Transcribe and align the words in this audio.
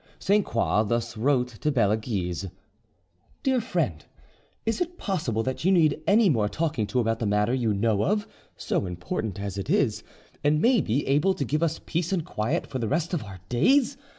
Sainte 0.17 0.43
Croix 0.47 0.81
thus 0.81 1.15
wrote 1.15 1.49
to 1.49 1.71
Belleguise: 1.71 2.47
"DEAR 3.43 3.61
FRIEND,—Is 3.61 4.81
it 4.81 4.97
possible 4.97 5.43
that 5.43 5.63
you 5.63 5.71
need 5.71 6.01
any 6.07 6.27
more 6.27 6.49
talking 6.49 6.87
to 6.87 6.99
about 6.99 7.19
the 7.19 7.27
matter 7.27 7.53
you 7.53 7.71
know 7.71 8.03
of, 8.03 8.27
so 8.57 8.87
important 8.87 9.39
as 9.39 9.59
it 9.59 9.69
is, 9.69 10.03
and, 10.43 10.59
maybe, 10.59 11.05
able 11.05 11.35
to 11.35 11.45
give 11.45 11.61
us 11.61 11.79
peace 11.85 12.11
and 12.11 12.25
quiet 12.25 12.65
for 12.65 12.79
the 12.79 12.87
rest 12.89 13.13
of 13.13 13.23
our 13.23 13.41
days! 13.47 13.95